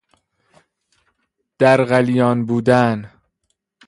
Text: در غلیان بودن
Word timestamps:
در 1.59 1.83
غلیان 1.85 2.45
بودن 2.45 3.11